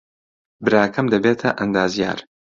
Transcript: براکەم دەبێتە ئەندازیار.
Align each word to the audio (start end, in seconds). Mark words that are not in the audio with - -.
براکەم 0.65 1.05
دەبێتە 1.13 1.49
ئەندازیار. 1.59 2.19